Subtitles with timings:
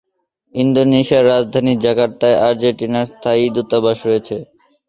[0.55, 4.35] ইন্দোনেশিয়ার রাজধানী জাকার্তায় আর্জেন্টিনার স্থায়ী দূতাবাস রয়েছে।